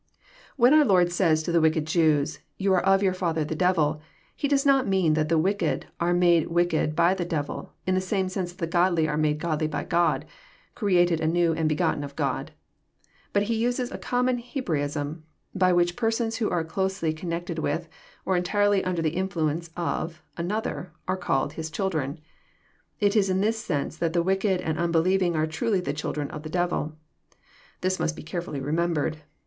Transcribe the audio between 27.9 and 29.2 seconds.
must be carefully remembered.